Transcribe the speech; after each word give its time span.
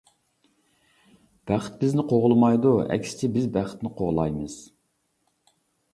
بەخت 1.51 1.75
بىزنى 1.83 2.05
قوغلىمايدۇ، 2.13 2.73
ئەكسىچە 2.95 3.31
بىز 3.39 3.45
بەختنى 3.59 3.93
قوغلايمىز. 4.01 4.57